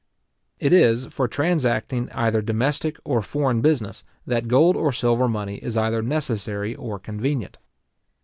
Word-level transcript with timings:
It 0.57 0.73
is 0.73 1.05
for 1.13 1.27
transacting 1.27 2.09
either 2.11 2.41
domestic 2.41 2.97
or 3.05 3.21
foreign 3.21 3.61
business, 3.61 4.03
that 4.25 4.47
gold 4.47 4.75
or 4.75 4.91
silver 4.91 5.27
money 5.27 5.57
is 5.57 5.77
either 5.77 6.01
necessary 6.01 6.73
or 6.75 6.97
convenient. 6.97 7.59